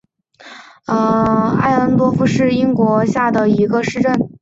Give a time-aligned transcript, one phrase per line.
[0.87, 4.31] 艾恩多夫是德国下萨克森州的一个市镇。